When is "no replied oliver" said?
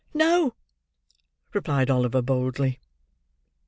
0.15-2.23